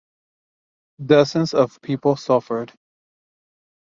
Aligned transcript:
Dozens 1.05 1.53
of 1.53 1.79
people 1.83 2.15
suffered. 2.15 2.73